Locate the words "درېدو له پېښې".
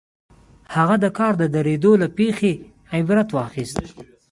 1.55-2.51